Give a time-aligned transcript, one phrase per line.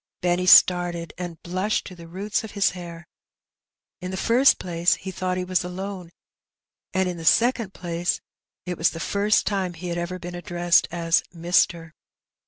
[0.23, 3.07] ''Benny started, and blushed to the roots of his hair
[4.01, 6.09] In the first place he thought he was alone,
[6.91, 8.19] and in the second place
[8.65, 11.91] it was the first time that he had ever been addressed as '^mister."